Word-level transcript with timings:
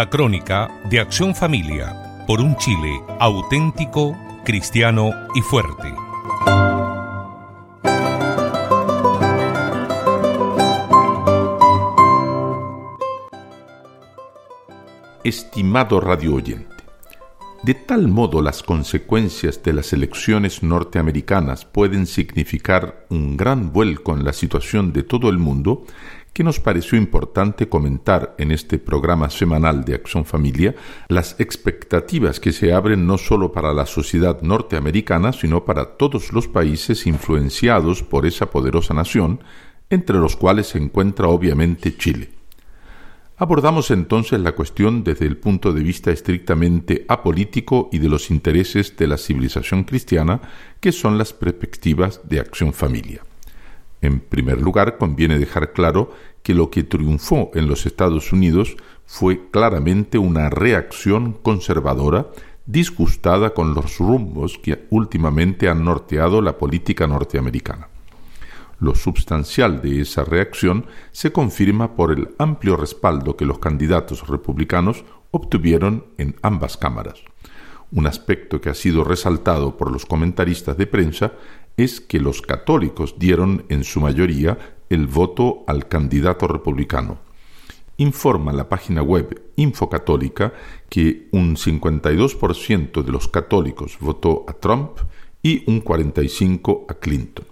La 0.00 0.08
crónica 0.08 0.80
de 0.88 0.98
Acción 0.98 1.34
Familia 1.34 2.24
por 2.26 2.40
un 2.40 2.56
Chile 2.56 3.02
auténtico, 3.18 4.16
cristiano 4.46 5.10
y 5.34 5.42
fuerte. 5.42 5.92
Estimado 15.22 16.00
radio 16.00 16.34
oyente, 16.36 16.82
de 17.62 17.74
tal 17.74 18.08
modo 18.08 18.40
las 18.40 18.62
consecuencias 18.62 19.62
de 19.62 19.74
las 19.74 19.92
elecciones 19.92 20.62
norteamericanas 20.62 21.66
pueden 21.66 22.06
significar 22.06 23.04
un 23.10 23.36
gran 23.36 23.70
vuelco 23.70 24.14
en 24.14 24.24
la 24.24 24.32
situación 24.32 24.94
de 24.94 25.02
todo 25.02 25.28
el 25.28 25.36
mundo 25.36 25.84
que 26.32 26.44
nos 26.44 26.60
pareció 26.60 26.96
importante 26.96 27.68
comentar 27.68 28.34
en 28.38 28.52
este 28.52 28.78
programa 28.78 29.30
semanal 29.30 29.84
de 29.84 29.94
Acción 29.94 30.24
Familia 30.24 30.74
las 31.08 31.38
expectativas 31.40 32.40
que 32.40 32.52
se 32.52 32.72
abren 32.72 33.06
no 33.06 33.18
solo 33.18 33.52
para 33.52 33.74
la 33.74 33.86
sociedad 33.86 34.40
norteamericana, 34.42 35.32
sino 35.32 35.64
para 35.64 35.96
todos 35.96 36.32
los 36.32 36.46
países 36.46 37.06
influenciados 37.06 38.02
por 38.02 38.26
esa 38.26 38.50
poderosa 38.50 38.94
nación, 38.94 39.40
entre 39.90 40.18
los 40.18 40.36
cuales 40.36 40.68
se 40.68 40.78
encuentra 40.78 41.28
obviamente 41.28 41.96
Chile. 41.96 42.30
Abordamos 43.36 43.90
entonces 43.90 44.38
la 44.38 44.52
cuestión 44.52 45.02
desde 45.02 45.24
el 45.24 45.38
punto 45.38 45.72
de 45.72 45.82
vista 45.82 46.10
estrictamente 46.10 47.06
apolítico 47.08 47.88
y 47.90 47.98
de 47.98 48.10
los 48.10 48.30
intereses 48.30 48.94
de 48.98 49.06
la 49.06 49.16
civilización 49.16 49.84
cristiana, 49.84 50.42
que 50.78 50.92
son 50.92 51.16
las 51.16 51.32
perspectivas 51.32 52.20
de 52.28 52.38
acción 52.38 52.74
familia. 52.74 53.22
En 54.02 54.20
primer 54.20 54.60
lugar, 54.60 54.96
conviene 54.98 55.38
dejar 55.38 55.72
claro 55.72 56.12
que 56.42 56.54
lo 56.54 56.70
que 56.70 56.82
triunfó 56.82 57.50
en 57.54 57.68
los 57.68 57.86
Estados 57.86 58.32
Unidos 58.32 58.76
fue 59.04 59.50
claramente 59.50 60.18
una 60.18 60.48
reacción 60.48 61.32
conservadora 61.32 62.28
disgustada 62.66 63.52
con 63.52 63.74
los 63.74 63.98
rumbos 63.98 64.58
que 64.58 64.86
últimamente 64.90 65.68
han 65.68 65.84
norteado 65.84 66.40
la 66.40 66.56
política 66.56 67.06
norteamericana. 67.06 67.88
Lo 68.78 68.94
substancial 68.94 69.82
de 69.82 70.00
esa 70.00 70.24
reacción 70.24 70.86
se 71.12 71.32
confirma 71.32 71.96
por 71.96 72.12
el 72.12 72.30
amplio 72.38 72.76
respaldo 72.76 73.36
que 73.36 73.44
los 73.44 73.58
candidatos 73.58 74.26
republicanos 74.26 75.04
obtuvieron 75.32 76.06
en 76.16 76.36
ambas 76.42 76.76
cámaras. 76.76 77.22
Un 77.92 78.06
aspecto 78.06 78.60
que 78.60 78.70
ha 78.70 78.74
sido 78.74 79.02
resaltado 79.02 79.76
por 79.76 79.90
los 79.90 80.06
comentaristas 80.06 80.76
de 80.76 80.86
prensa 80.86 81.32
es 81.76 82.00
que 82.00 82.20
los 82.20 82.40
católicos 82.40 83.16
dieron 83.18 83.64
en 83.68 83.84
su 83.84 84.00
mayoría 84.00 84.76
el 84.90 85.06
voto 85.06 85.64
al 85.66 85.88
candidato 85.88 86.46
republicano. 86.46 87.18
Informa 87.96 88.52
la 88.52 88.68
página 88.68 89.02
web 89.02 89.42
Infocatólica 89.56 90.52
que 90.88 91.28
un 91.32 91.56
52% 91.56 93.02
de 93.02 93.12
los 93.12 93.28
católicos 93.28 93.98
votó 94.00 94.44
a 94.48 94.52
Trump 94.52 94.98
y 95.42 95.64
un 95.70 95.82
45% 95.82 96.84
a 96.88 96.94
Clinton 96.94 97.46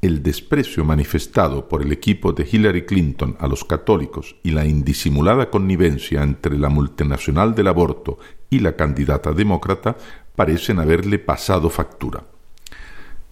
el 0.00 0.22
desprecio 0.22 0.84
manifestado 0.84 1.68
por 1.68 1.82
el 1.82 1.90
equipo 1.90 2.32
de 2.32 2.46
Hillary 2.50 2.86
Clinton 2.86 3.36
a 3.40 3.48
los 3.48 3.64
católicos 3.64 4.36
y 4.44 4.52
la 4.52 4.64
indisimulada 4.64 5.50
connivencia 5.50 6.22
entre 6.22 6.56
la 6.56 6.68
multinacional 6.68 7.54
del 7.54 7.66
aborto 7.66 8.18
y 8.50 8.60
la 8.60 8.76
candidata 8.76 9.32
demócrata 9.32 9.96
parecen 10.36 10.78
haberle 10.78 11.18
pasado 11.18 11.70
factura. 11.70 12.24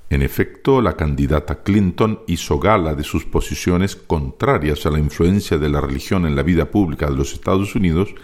En 0.08 0.23
efecto, 0.23 0.81
la 0.81 0.97
candidata 0.97 1.62
Clinton 1.64 2.20
hizo 2.29 2.61
gala 2.61 2.95
de 2.95 3.02
sus 3.02 3.24
posiciones 3.24 3.96
contrarias 3.96 4.86
a 4.86 4.90
la 4.90 5.01
influencia 5.01 5.58
de 5.58 5.68
la 5.68 5.80
religión 5.80 6.27
en 6.27 6.36
la 6.36 6.45
vida 6.45 6.70
pública 6.70 7.11
de 7.11 7.17
los 7.17 7.33
Estados 7.33 7.74
Unidos 7.74 8.14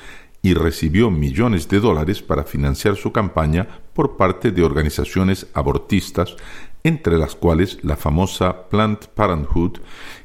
y 0.42 0.54
recibió 0.54 1.10
millones 1.10 1.68
de 1.68 1.80
dólares 1.80 2.22
para 2.22 2.44
financiar 2.44 2.96
su 2.96 3.12
campaña 3.12 3.68
por 3.94 4.16
parte 4.16 4.50
de 4.50 4.64
organizaciones 4.64 5.46
abortistas 5.54 6.36
entre 6.84 7.16
las 7.16 7.36
cuales 7.36 7.78
la 7.82 7.96
famosa 7.96 8.68
Planned 8.68 9.08
Parenthood, 9.14 9.78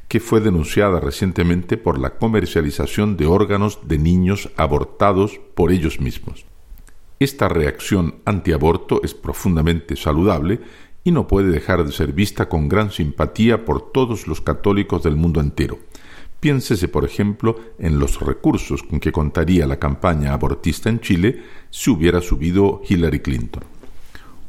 que 0.08 0.20
fue 0.20 0.40
denunciada 0.40 0.98
recientemente 1.00 1.76
por 1.76 1.98
la 1.98 2.18
comercialización 2.18 3.16
de 3.16 3.26
órganos 3.26 3.80
de 3.86 3.98
niños 3.98 4.50
abortados 4.56 5.38
por 5.54 5.70
ellos 5.70 6.00
mismos. 6.00 6.47
Esta 7.20 7.48
reacción 7.48 8.16
antiaborto 8.24 9.00
es 9.02 9.12
profundamente 9.14 9.96
saludable 9.96 10.60
y 11.02 11.10
no 11.10 11.26
puede 11.26 11.50
dejar 11.50 11.84
de 11.84 11.92
ser 11.92 12.12
vista 12.12 12.48
con 12.48 12.68
gran 12.68 12.90
simpatía 12.90 13.64
por 13.64 13.92
todos 13.92 14.28
los 14.28 14.40
católicos 14.40 15.02
del 15.02 15.16
mundo 15.16 15.40
entero. 15.40 15.78
Piénsese, 16.38 16.86
por 16.86 17.04
ejemplo, 17.04 17.58
en 17.78 17.98
los 17.98 18.20
recursos 18.20 18.84
con 18.84 19.00
que 19.00 19.10
contaría 19.10 19.66
la 19.66 19.80
campaña 19.80 20.32
abortista 20.32 20.88
en 20.88 21.00
Chile 21.00 21.42
si 21.70 21.90
hubiera 21.90 22.20
subido 22.20 22.82
Hillary 22.88 23.20
Clinton. 23.20 23.64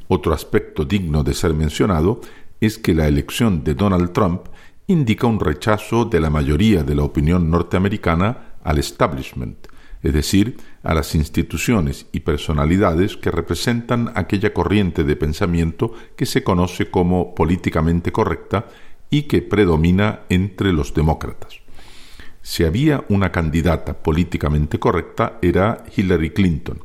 Otro 0.08 0.34
aspecto 0.34 0.86
digno 0.86 1.24
de 1.24 1.34
ser 1.34 1.54
mencionado 1.54 2.22
es 2.62 2.78
que 2.78 2.94
la 2.94 3.08
elección 3.08 3.64
de 3.64 3.74
Donald 3.74 4.12
Trump 4.12 4.42
indica 4.86 5.28
un 5.28 5.40
rechazo 5.40 6.06
de 6.06 6.20
la 6.20 6.30
mayoría 6.30 6.84
de 6.84 6.96
la 6.96 7.04
opinión 7.04 7.50
norteamericana 7.50 8.56
al 8.64 8.78
establishment, 8.78 9.68
es 10.02 10.14
decir, 10.14 10.58
a 10.84 10.94
las 10.94 11.14
instituciones 11.16 12.06
y 12.12 12.22
personalidades 12.22 13.18
que 13.18 13.32
representan 13.32 14.12
aquella 14.16 14.54
corriente 14.54 15.04
de 15.04 15.16
pensamiento 15.16 15.94
que 16.16 16.26
se 16.26 16.44
conoce 16.44 16.90
como 16.90 17.36
políticamente 17.36 18.12
correcta 18.12 18.68
y 19.10 19.24
que 19.24 19.42
predomina 19.42 20.22
entre 20.30 20.72
los 20.72 20.94
demócratas. 20.94 21.56
Si 22.42 22.64
había 22.64 23.04
una 23.10 23.32
candidata 23.32 24.02
políticamente 24.02 24.80
correcta 24.80 25.38
era 25.42 25.84
Hillary 25.96 26.32
Clinton, 26.32 26.84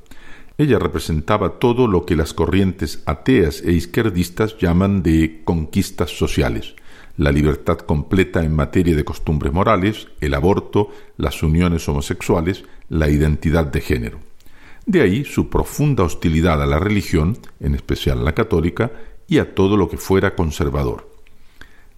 ella 0.57 0.79
representaba 0.79 1.59
todo 1.59 1.89
lo 1.89 2.07
que 2.07 2.17
las 2.17 2.33
corrientes 2.33 3.03
ateas 3.07 3.61
e 3.63 3.73
izquierdistas 3.73 4.57
llaman 4.59 5.03
de 5.03 5.43
conquistas 5.45 6.11
sociales, 6.11 6.77
la 7.17 7.33
libertad 7.33 7.79
completa 7.79 8.43
en 8.43 8.55
materia 8.55 8.97
de 8.97 9.05
costumbres 9.05 9.53
morales, 9.53 10.09
el 10.21 10.35
aborto, 10.35 10.91
las 11.17 11.43
uniones 11.43 11.89
homosexuales, 11.89 12.65
la 12.89 13.09
identidad 13.09 13.67
de 13.67 13.81
género. 13.81 14.19
De 14.87 15.01
ahí 15.01 15.25
su 15.25 15.49
profunda 15.49 16.05
hostilidad 16.05 16.63
a 16.63 16.67
la 16.67 16.79
religión, 16.79 17.39
en 17.61 17.75
especial 17.75 18.19
a 18.19 18.23
la 18.23 18.35
católica, 18.35 18.93
y 19.27 19.39
a 19.39 19.55
todo 19.55 19.77
lo 19.77 19.89
que 19.89 19.97
fuera 19.97 20.35
conservador. 20.35 21.11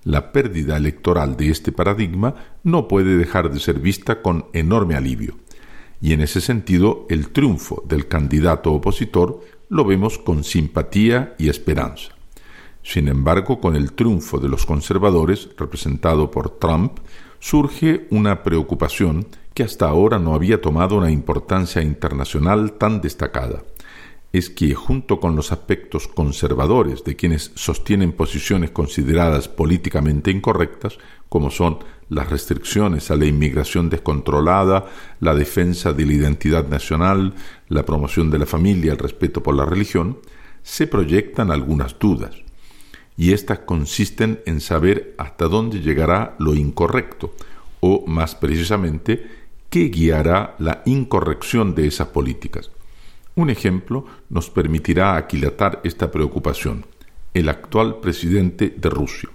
La 0.04 0.30
pérdida 0.30 0.76
electoral 0.76 1.36
de 1.36 1.50
este 1.50 1.72
paradigma 1.72 2.36
no 2.62 2.86
puede 2.86 3.16
dejar 3.16 3.50
de 3.50 3.58
ser 3.58 3.80
vista 3.80 4.22
con 4.22 4.46
enorme 4.52 4.94
alivio 4.94 5.36
y 6.00 6.12
en 6.12 6.20
ese 6.20 6.40
sentido 6.40 7.06
el 7.08 7.30
triunfo 7.30 7.82
del 7.86 8.08
candidato 8.08 8.72
opositor 8.72 9.40
lo 9.68 9.84
vemos 9.84 10.18
con 10.18 10.44
simpatía 10.44 11.34
y 11.38 11.48
esperanza. 11.48 12.15
Sin 12.86 13.08
embargo, 13.08 13.60
con 13.60 13.74
el 13.74 13.94
triunfo 13.94 14.38
de 14.38 14.48
los 14.48 14.64
conservadores, 14.64 15.48
representado 15.58 16.30
por 16.30 16.50
Trump, 16.60 16.98
surge 17.40 18.06
una 18.10 18.44
preocupación 18.44 19.26
que 19.54 19.64
hasta 19.64 19.88
ahora 19.88 20.20
no 20.20 20.34
había 20.34 20.60
tomado 20.60 20.96
una 20.96 21.10
importancia 21.10 21.82
internacional 21.82 22.74
tan 22.74 23.00
destacada. 23.00 23.64
Es 24.32 24.50
que, 24.50 24.76
junto 24.76 25.18
con 25.18 25.34
los 25.34 25.50
aspectos 25.50 26.06
conservadores 26.06 27.02
de 27.02 27.16
quienes 27.16 27.50
sostienen 27.56 28.12
posiciones 28.12 28.70
consideradas 28.70 29.48
políticamente 29.48 30.30
incorrectas, 30.30 30.96
como 31.28 31.50
son 31.50 31.80
las 32.08 32.30
restricciones 32.30 33.10
a 33.10 33.16
la 33.16 33.26
inmigración 33.26 33.90
descontrolada, 33.90 34.86
la 35.18 35.34
defensa 35.34 35.92
de 35.92 36.06
la 36.06 36.12
identidad 36.12 36.68
nacional, 36.68 37.34
la 37.68 37.84
promoción 37.84 38.30
de 38.30 38.38
la 38.38 38.46
familia, 38.46 38.92
el 38.92 38.98
respeto 38.98 39.42
por 39.42 39.56
la 39.56 39.64
religión, 39.64 40.20
se 40.62 40.86
proyectan 40.86 41.50
algunas 41.50 41.98
dudas, 41.98 42.45
y 43.16 43.32
éstas 43.32 43.60
consisten 43.60 44.40
en 44.46 44.60
saber 44.60 45.14
hasta 45.18 45.48
dónde 45.48 45.80
llegará 45.80 46.34
lo 46.38 46.54
incorrecto, 46.54 47.34
o 47.80 48.04
más 48.06 48.34
precisamente, 48.34 49.26
qué 49.70 49.88
guiará 49.88 50.54
la 50.58 50.82
incorrección 50.84 51.74
de 51.74 51.86
esas 51.86 52.08
políticas. 52.08 52.70
Un 53.34 53.50
ejemplo 53.50 54.06
nos 54.30 54.50
permitirá 54.50 55.16
aquilatar 55.16 55.80
esta 55.84 56.10
preocupación, 56.10 56.86
el 57.34 57.48
actual 57.48 58.00
presidente 58.00 58.74
de 58.76 58.88
Rusia. 58.88 59.28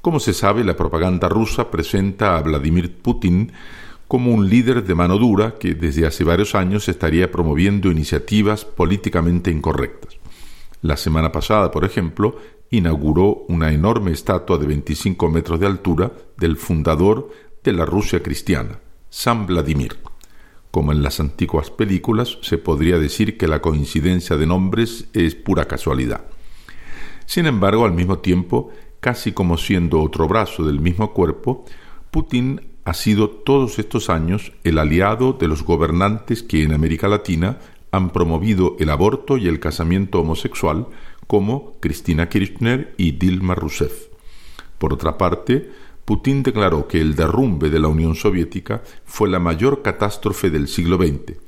Como 0.00 0.20
se 0.20 0.32
sabe, 0.32 0.64
la 0.64 0.76
propaganda 0.76 1.28
rusa 1.28 1.70
presenta 1.70 2.36
a 2.36 2.42
Vladimir 2.42 2.96
Putin 3.02 3.52
como 4.08 4.32
un 4.32 4.48
líder 4.48 4.82
de 4.84 4.94
mano 4.94 5.18
dura 5.18 5.56
que 5.58 5.74
desde 5.74 6.06
hace 6.06 6.24
varios 6.24 6.54
años 6.54 6.88
estaría 6.88 7.30
promoviendo 7.30 7.90
iniciativas 7.90 8.64
políticamente 8.64 9.50
incorrectas. 9.50 10.16
La 10.82 10.96
semana 10.96 11.30
pasada, 11.30 11.70
por 11.70 11.84
ejemplo, 11.84 12.36
inauguró 12.70 13.44
una 13.48 13.72
enorme 13.72 14.12
estatua 14.12 14.58
de 14.58 14.66
25 14.66 15.28
metros 15.28 15.60
de 15.60 15.66
altura 15.66 16.12
del 16.36 16.56
fundador 16.56 17.30
de 17.64 17.72
la 17.72 17.84
Rusia 17.84 18.22
cristiana, 18.22 18.78
San 19.10 19.46
Vladimir. 19.46 19.98
Como 20.70 20.92
en 20.92 21.02
las 21.02 21.18
antiguas 21.18 21.70
películas, 21.70 22.38
se 22.42 22.58
podría 22.58 22.98
decir 22.98 23.36
que 23.36 23.48
la 23.48 23.60
coincidencia 23.60 24.36
de 24.36 24.46
nombres 24.46 25.08
es 25.12 25.34
pura 25.34 25.66
casualidad. 25.66 26.26
Sin 27.26 27.46
embargo, 27.46 27.84
al 27.84 27.92
mismo 27.92 28.18
tiempo, 28.18 28.70
casi 29.00 29.32
como 29.32 29.56
siendo 29.56 30.00
otro 30.00 30.28
brazo 30.28 30.64
del 30.64 30.80
mismo 30.80 31.12
cuerpo, 31.12 31.64
Putin 32.12 32.70
ha 32.84 32.94
sido 32.94 33.30
todos 33.30 33.78
estos 33.78 34.10
años 34.10 34.52
el 34.62 34.78
aliado 34.78 35.32
de 35.32 35.48
los 35.48 35.64
gobernantes 35.64 36.42
que 36.42 36.62
en 36.62 36.72
América 36.72 37.08
Latina 37.08 37.58
han 37.92 38.10
promovido 38.10 38.76
el 38.78 38.90
aborto 38.90 39.36
y 39.36 39.48
el 39.48 39.58
casamiento 39.58 40.20
homosexual, 40.20 40.86
como 41.30 41.76
Cristina 41.78 42.28
Kirchner 42.28 42.92
y 42.96 43.12
Dilma 43.12 43.54
Rousseff. 43.54 44.08
Por 44.78 44.92
otra 44.92 45.16
parte, 45.16 45.70
Putin 46.04 46.42
declaró 46.42 46.88
que 46.88 47.00
el 47.00 47.14
derrumbe 47.14 47.70
de 47.70 47.78
la 47.78 47.86
Unión 47.86 48.16
Soviética 48.16 48.82
fue 49.04 49.28
la 49.28 49.38
mayor 49.38 49.80
catástrofe 49.80 50.50
del 50.50 50.66
siglo 50.66 50.96
XX 50.96 51.38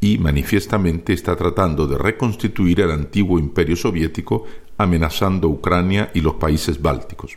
y 0.00 0.18
manifiestamente 0.18 1.12
está 1.12 1.36
tratando 1.36 1.86
de 1.86 1.96
reconstituir 1.96 2.80
el 2.80 2.90
antiguo 2.90 3.38
imperio 3.38 3.76
soviético 3.76 4.44
amenazando 4.76 5.46
Ucrania 5.46 6.10
y 6.14 6.20
los 6.20 6.34
países 6.34 6.82
bálticos. 6.82 7.36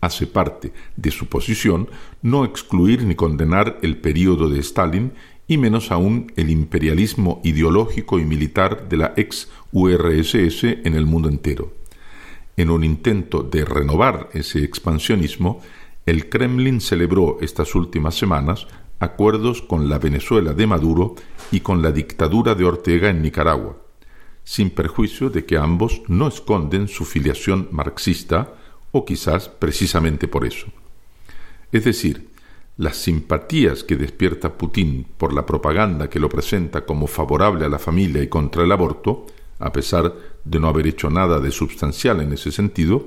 Hace 0.00 0.28
parte 0.28 0.72
de 0.94 1.10
su 1.10 1.26
posición 1.26 1.88
no 2.22 2.44
excluir 2.44 3.02
ni 3.02 3.16
condenar 3.16 3.80
el 3.82 3.96
período 3.96 4.48
de 4.48 4.60
Stalin 4.60 5.14
y 5.46 5.58
menos 5.58 5.90
aún 5.90 6.32
el 6.36 6.50
imperialismo 6.50 7.40
ideológico 7.44 8.18
y 8.18 8.24
militar 8.24 8.88
de 8.88 8.96
la 8.96 9.14
ex 9.16 9.48
URSS 9.72 10.64
en 10.64 10.94
el 10.94 11.06
mundo 11.06 11.28
entero. 11.28 11.72
En 12.56 12.70
un 12.70 12.84
intento 12.84 13.42
de 13.42 13.64
renovar 13.64 14.30
ese 14.32 14.62
expansionismo, 14.62 15.60
el 16.06 16.28
Kremlin 16.28 16.80
celebró 16.80 17.38
estas 17.40 17.74
últimas 17.74 18.14
semanas 18.14 18.66
acuerdos 19.00 19.60
con 19.62 19.88
la 19.88 19.98
Venezuela 19.98 20.52
de 20.52 20.66
Maduro 20.66 21.14
y 21.50 21.60
con 21.60 21.82
la 21.82 21.92
dictadura 21.92 22.54
de 22.54 22.64
Ortega 22.64 23.10
en 23.10 23.22
Nicaragua, 23.22 23.76
sin 24.44 24.70
perjuicio 24.70 25.30
de 25.30 25.44
que 25.44 25.56
ambos 25.56 26.02
no 26.08 26.28
esconden 26.28 26.88
su 26.88 27.04
filiación 27.04 27.68
marxista, 27.70 28.54
o 28.92 29.04
quizás 29.04 29.48
precisamente 29.48 30.28
por 30.28 30.46
eso. 30.46 30.68
Es 31.72 31.82
decir, 31.84 32.28
las 32.76 32.96
simpatías 32.96 33.84
que 33.84 33.96
despierta 33.96 34.54
Putin 34.54 35.06
por 35.16 35.32
la 35.32 35.46
propaganda 35.46 36.10
que 36.10 36.18
lo 36.18 36.28
presenta 36.28 36.84
como 36.84 37.06
favorable 37.06 37.64
a 37.64 37.68
la 37.68 37.78
familia 37.78 38.22
y 38.22 38.28
contra 38.28 38.64
el 38.64 38.72
aborto, 38.72 39.26
a 39.60 39.72
pesar 39.72 40.12
de 40.44 40.60
no 40.60 40.68
haber 40.68 40.88
hecho 40.88 41.08
nada 41.08 41.38
de 41.38 41.52
sustancial 41.52 42.20
en 42.20 42.32
ese 42.32 42.50
sentido, 42.50 43.06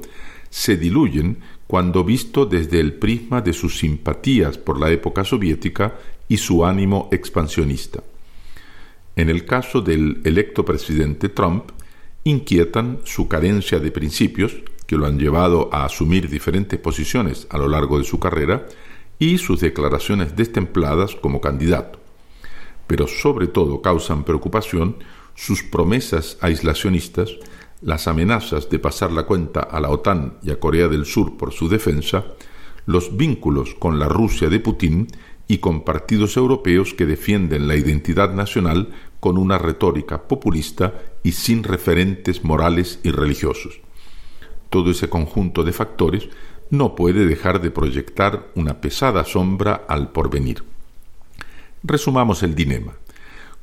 se 0.50 0.78
diluyen 0.78 1.40
cuando 1.68 2.06
visto 2.06 2.46
desde 2.46 2.80
el 2.80 2.94
prisma 2.94 3.42
de 3.42 3.52
sus 3.52 3.78
simpatías 3.80 4.58
por 4.58 4.80
la 4.80 4.90
época 4.90 5.25
soviética 5.25 5.96
y 6.30 6.38
su 6.38 6.66
ánimo 6.66 7.10
expansionista. 7.12 8.02
En 9.18 9.30
el 9.30 9.46
caso 9.46 9.81
del 9.81 10.22
electo 10.24 10.63
presidente 10.63 11.28
Trump, 11.28 11.72
inquietan 12.24 13.00
su 13.04 13.28
carencia 13.28 13.80
de 13.80 13.92
principios, 13.92 14.54
que 14.86 14.96
lo 14.96 15.06
han 15.06 15.20
llevado 15.20 15.70
a 15.74 15.84
asumir 15.84 16.30
diferentes 16.30 16.80
posiciones 16.80 17.46
a 17.50 17.58
lo 17.58 17.68
largo 17.68 17.98
de 17.98 18.06
su 18.06 18.20
carrera, 18.20 18.68
y 19.19 19.38
sus 19.38 19.62
declaraciones 19.62 20.36
destempladas 20.36 21.16
como 21.16 21.42
candidato. 21.42 22.00
Pero 22.88 23.08
sobre 23.08 23.48
todo 23.48 23.81
causan 23.81 24.24
preocupación 24.24 24.98
sus 25.36 25.64
promesas 25.64 26.38
aislacionistas, 26.42 27.31
las 27.81 28.08
amenazas 28.08 28.69
de 28.69 28.80
pasar 28.80 29.12
la 29.12 29.24
cuenta 29.24 29.62
a 29.62 29.80
la 29.80 29.90
OTAN 29.90 30.38
y 30.42 30.52
a 30.52 30.60
Corea 30.60 30.88
del 30.88 31.06
Sur 31.06 31.38
por 31.38 31.54
su 31.54 31.69
defensa, 31.69 32.25
los 32.86 33.18
vínculos 33.18 33.75
con 33.75 34.00
la 34.00 34.08
Rusia 34.08 34.50
de 34.50 34.60
Putin 34.60 35.08
y 35.48 35.60
con 35.60 35.81
partidos 35.81 36.38
europeos 36.38 36.94
que 36.94 37.06
defienden 37.06 37.68
la 37.68 37.75
identidad 37.75 38.34
nacional 38.34 38.90
con 39.20 39.38
una 39.38 39.58
retórica 39.58 40.28
populista 40.28 40.94
y 41.24 41.34
sin 41.34 41.63
referentes 41.63 42.44
morales 42.44 43.00
y 43.04 43.12
religiosos. 43.12 43.80
Todo 44.70 44.92
ese 44.92 45.10
conjunto 45.10 45.63
de 45.63 45.72
factores 45.72 46.30
no 46.69 46.96
puede 46.96 47.25
dejar 47.25 47.62
de 47.62 47.72
proyectar 47.72 48.48
una 48.56 48.81
pesada 48.81 49.24
sombra 49.24 49.86
al 49.88 50.12
porvenir. 50.12 50.64
Resumamos 51.84 52.44
el 52.44 52.56
dilema. 52.56 52.94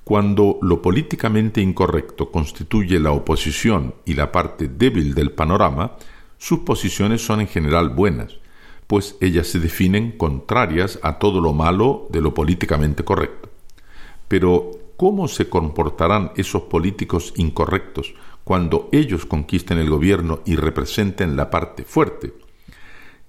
Cuando 0.04 0.58
lo 0.60 0.82
políticamente 0.82 1.60
incorrecto 1.60 2.30
constituye 2.30 2.98
la 2.98 3.12
oposición 3.12 3.94
y 4.04 4.14
la 4.14 4.32
parte 4.32 4.68
débil 4.68 5.14
del 5.14 5.32
panorama, 5.32 5.92
sus 6.38 6.60
posiciones 6.60 7.24
son 7.24 7.40
en 7.40 7.48
general 7.48 7.88
buenas, 7.88 8.36
pues 8.86 9.16
ellas 9.20 9.46
se 9.46 9.60
definen 9.60 10.12
contrarias 10.12 10.98
a 11.02 11.18
todo 11.18 11.40
lo 11.40 11.54
malo 11.54 12.06
de 12.10 12.20
lo 12.20 12.34
políticamente 12.34 13.02
correcto. 13.02 13.48
Pero, 14.28 14.72
¿cómo 14.96 15.26
se 15.28 15.48
comportarán 15.48 16.32
esos 16.36 16.62
políticos 16.62 17.32
incorrectos 17.36 18.14
cuando 18.44 18.88
ellos 18.92 19.24
conquisten 19.24 19.78
el 19.78 19.88
gobierno 19.88 20.40
y 20.44 20.56
representen 20.56 21.36
la 21.36 21.50
parte 21.50 21.84
fuerte? 21.84 22.43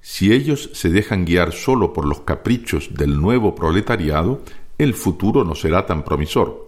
Si 0.08 0.32
ellos 0.32 0.70
se 0.74 0.92
dejan 0.92 1.26
guiar 1.26 1.52
solo 1.52 1.92
por 1.92 2.06
los 2.06 2.20
caprichos 2.20 2.94
del 2.94 3.20
nuevo 3.20 3.56
proletariado, 3.56 4.44
el 4.78 4.94
futuro 4.94 5.44
no 5.44 5.56
será 5.56 5.88
tan 5.88 6.06
promisor, 6.06 6.64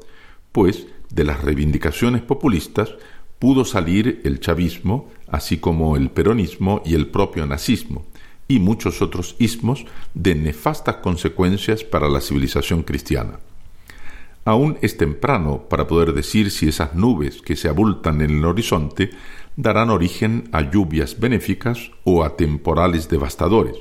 pues 0.52 0.88
de 1.12 1.24
las 1.24 1.44
reivindicaciones 1.44 2.24
populistas 2.24 2.96
pudo 3.38 3.64
salir 3.64 4.22
el 4.24 4.40
chavismo, 4.40 5.12
así 5.28 5.58
como 5.58 5.98
el 5.98 6.10
peronismo 6.10 6.82
y 6.84 6.96
el 6.96 7.12
propio 7.12 7.46
nazismo, 7.46 8.08
y 8.48 8.58
muchos 8.58 9.04
otros 9.04 9.36
ismos 9.38 9.86
de 10.16 10.34
nefastas 10.34 10.96
consecuencias 10.96 11.84
para 11.84 12.10
la 12.10 12.22
civilización 12.22 12.82
cristiana. 12.82 13.38
Aún 14.48 14.78
es 14.82 14.96
temprano 14.96 15.68
para 15.68 15.88
poder 15.88 16.14
decir 16.14 16.52
si 16.52 16.70
esas 16.70 16.96
nubes 16.96 17.42
que 17.42 17.58
se 17.58 17.68
abultan 17.68 18.22
en 18.22 18.30
el 18.30 18.46
horizonte 18.46 19.10
darán 19.58 19.90
origen 19.90 20.48
a 20.54 20.62
lluvias 20.62 21.20
benéficas 21.20 21.92
o 22.06 22.24
a 22.24 22.38
temporales 22.38 23.10
devastadores, 23.10 23.76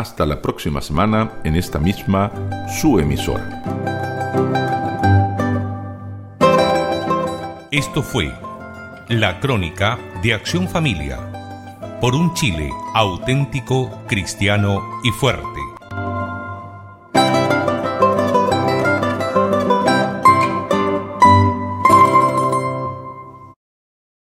Hasta 0.00 0.24
la 0.24 0.40
próxima 0.40 0.80
semana 0.80 1.30
en 1.44 1.56
esta 1.56 1.78
misma 1.78 2.32
su 2.80 2.98
emisora. 2.98 3.62
Esto 7.70 8.02
fue 8.02 8.32
la 9.10 9.38
crónica 9.40 9.98
de 10.22 10.32
Acción 10.32 10.66
Familia 10.68 11.18
por 12.00 12.14
un 12.14 12.32
Chile 12.32 12.70
auténtico, 12.94 13.90
cristiano 14.08 14.80
y 15.04 15.10
fuerte. 15.10 15.59